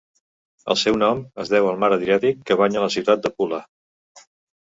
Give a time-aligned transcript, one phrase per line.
[0.73, 3.59] El seu nom es deu al mar Adriàtic que banya la ciutat de Pula.